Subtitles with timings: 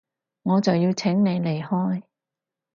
[0.41, 2.01] 我就要請你離開